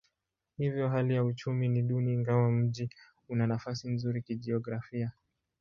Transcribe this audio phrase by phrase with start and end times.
[0.57, 2.89] Hivyo hali ya uchumi ni duni ingawa mji
[3.29, 5.11] una nafasi nzuri kijiografia.